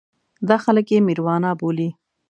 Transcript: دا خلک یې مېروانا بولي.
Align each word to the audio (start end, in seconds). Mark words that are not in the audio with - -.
دا 0.47 0.55
خلک 0.63 0.85
یې 0.93 0.99
مېروانا 1.07 1.51
بولي. 1.59 1.89